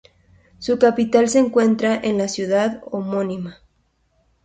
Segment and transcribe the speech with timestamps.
[0.57, 3.61] Su capital se encuentra en la ciudad homónima.